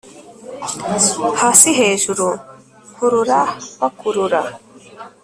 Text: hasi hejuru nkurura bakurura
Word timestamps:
hasi 1.39 1.69
hejuru 1.79 2.27
nkurura 2.93 3.39
bakurura 3.79 4.41